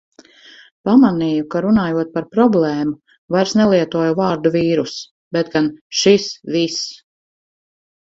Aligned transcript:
Pamanīju, 0.87 1.41
ka 1.55 1.59
runājot 1.65 2.07
par 2.15 2.25
problēmu, 2.35 2.95
vairs 3.35 3.53
nelietoju 3.59 4.15
vārdu 4.21 4.53
vīruss, 4.57 4.97
bet 5.37 5.53
gan 5.57 5.69
"šis 5.99 6.27
viss". 6.57 6.89